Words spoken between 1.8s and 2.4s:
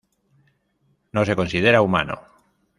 humano.